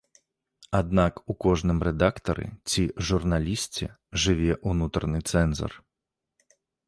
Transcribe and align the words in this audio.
Аднак 0.77 1.19
у 1.33 1.35
кожным 1.45 1.81
рэдактары 1.87 2.47
ці 2.71 2.83
журналісце 3.09 3.85
жыве 4.23 4.53
ўнутраны 4.73 5.19
цэнзар. 5.35 5.71